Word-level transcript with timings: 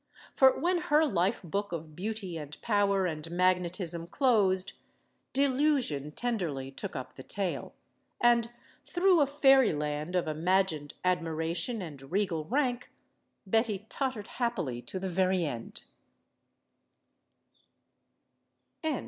For 0.33 0.59
when 0.59 0.79
her 0.79 1.05
life 1.05 1.43
book 1.43 1.71
of 1.71 1.95
beauty 1.95 2.35
and 2.35 2.59
power 2.63 3.05
and 3.05 3.29
magnetism 3.29 4.07
closed, 4.07 4.73
Delusion 5.31 6.11
tenderly 6.13 6.71
took 6.71 6.95
up 6.95 7.13
the 7.13 7.21
tale. 7.23 7.75
And 8.19 8.49
through 8.87 9.21
a 9.21 9.27
fairyland 9.27 10.15
of 10.15 10.27
imagined 10.27 10.95
admiration 11.05 11.83
and 11.83 12.11
regal 12.11 12.45
rank, 12.45 12.91
Betty 13.45 13.85
tottered 13.89 14.25
happily 14.41 14.81
to 14.81 14.97
the 14.97 15.07
very 15.07 15.45
end. 15.45 15.83